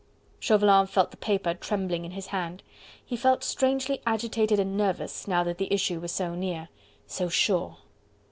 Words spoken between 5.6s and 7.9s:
issue was so near... so sure!...